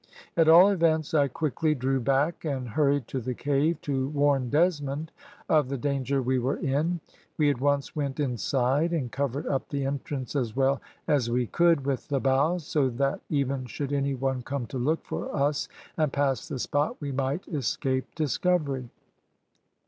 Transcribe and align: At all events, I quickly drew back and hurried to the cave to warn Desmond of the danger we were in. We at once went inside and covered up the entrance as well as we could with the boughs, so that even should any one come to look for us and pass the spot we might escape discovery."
At 0.35 0.49
all 0.49 0.69
events, 0.69 1.13
I 1.13 1.27
quickly 1.27 1.75
drew 1.75 1.99
back 1.99 2.43
and 2.43 2.69
hurried 2.69 3.07
to 3.09 3.21
the 3.21 3.35
cave 3.35 3.79
to 3.81 4.07
warn 4.07 4.49
Desmond 4.49 5.11
of 5.47 5.69
the 5.69 5.77
danger 5.77 6.23
we 6.23 6.39
were 6.39 6.57
in. 6.57 6.99
We 7.37 7.51
at 7.51 7.61
once 7.61 7.95
went 7.95 8.19
inside 8.19 8.93
and 8.93 9.11
covered 9.11 9.45
up 9.45 9.69
the 9.69 9.85
entrance 9.85 10.35
as 10.35 10.55
well 10.55 10.81
as 11.07 11.29
we 11.29 11.45
could 11.45 11.85
with 11.85 12.07
the 12.07 12.19
boughs, 12.19 12.65
so 12.65 12.89
that 12.89 13.21
even 13.29 13.67
should 13.67 13.93
any 13.93 14.15
one 14.15 14.41
come 14.41 14.65
to 14.73 14.79
look 14.79 15.05
for 15.05 15.31
us 15.35 15.67
and 15.97 16.11
pass 16.11 16.47
the 16.47 16.57
spot 16.57 16.97
we 16.99 17.11
might 17.11 17.47
escape 17.49 18.07
discovery." 18.15 18.89